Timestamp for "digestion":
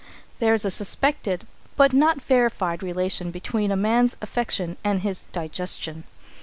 5.27-6.05